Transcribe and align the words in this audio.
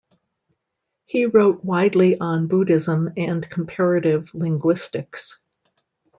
He 1.05 1.27
wrote 1.27 1.63
widely 1.63 2.19
on 2.19 2.47
Buddhism 2.47 3.13
and 3.17 3.47
comparative 3.47 4.33
linguistics. 4.33 5.37